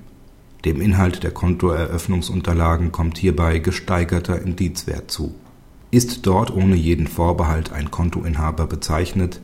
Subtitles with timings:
[0.64, 5.34] Dem Inhalt der Kontoeröffnungsunterlagen kommt hierbei gesteigerter Indizwert zu.
[5.90, 9.42] Ist dort ohne jeden Vorbehalt ein Kontoinhaber bezeichnet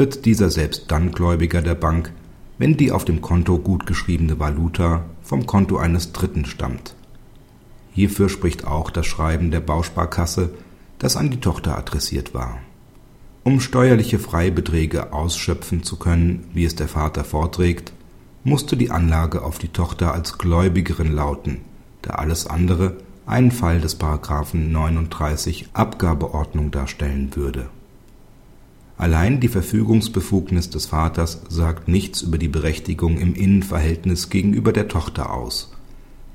[0.00, 2.10] wird dieser selbst dann Gläubiger der Bank,
[2.56, 6.94] wenn die auf dem Konto gutgeschriebene Valuta vom Konto eines Dritten stammt.
[7.92, 10.54] Hierfür spricht auch das Schreiben der Bausparkasse,
[10.98, 12.56] das an die Tochter adressiert war.
[13.44, 17.92] Um steuerliche Freibeträge ausschöpfen zu können, wie es der Vater vorträgt,
[18.42, 21.58] musste die Anlage auf die Tochter als Gläubigerin lauten,
[22.00, 22.96] da alles andere
[23.26, 27.68] einen Fall des Paragraphen 39 Abgabeordnung darstellen würde
[29.00, 35.32] Allein die Verfügungsbefugnis des Vaters sagt nichts über die Berechtigung im Innenverhältnis gegenüber der Tochter
[35.32, 35.72] aus.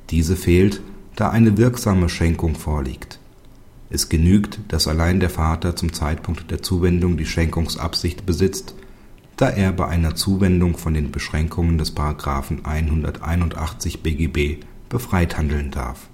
[0.09, 0.81] Diese fehlt,
[1.16, 3.20] da eine wirksame Schenkung vorliegt.
[3.92, 8.74] Es genügt, dass allein der Vater zum Zeitpunkt der Zuwendung die Schenkungsabsicht besitzt,
[9.38, 11.96] da er bei einer Zuwendung von den Beschränkungen des§
[12.66, 16.08] 181 BGB befreit handeln darf.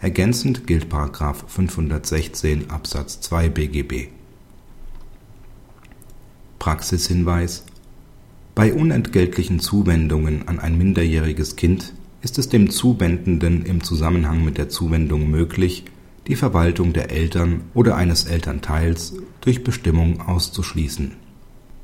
[0.00, 0.92] Ergänzend gilt§
[1.46, 4.08] 516 Absatz 2 BGB
[6.64, 7.64] Praxishinweis.
[8.54, 11.92] Bei unentgeltlichen Zuwendungen an ein minderjähriges Kind
[12.22, 15.84] ist es dem Zuwendenden im Zusammenhang mit der Zuwendung möglich,
[16.26, 21.12] die Verwaltung der Eltern oder eines Elternteils durch Bestimmung auszuschließen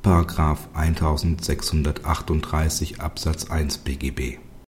[0.72, 4.38] §1638 Absatz 1 BGB